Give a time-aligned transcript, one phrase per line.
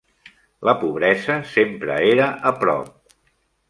[0.69, 3.19] La pobresa sempre era a prop.